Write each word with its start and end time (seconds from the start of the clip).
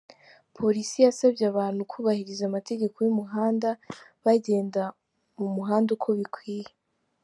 Polisi 0.57 0.97
yasabye 1.05 1.43
abantu 1.51 1.81
kubahiriza 1.91 2.43
amategeko 2.49 2.95
y’umuhanda 3.05 3.69
bagenda 4.25 4.81
mu 5.39 5.47
muhanda 5.55 5.89
uko 5.97 6.09
bikwiye. 6.19 6.69